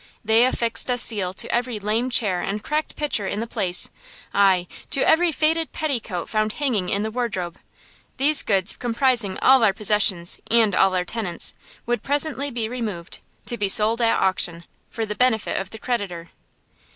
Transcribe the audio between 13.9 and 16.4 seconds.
at auction, for the benefit of the creditor.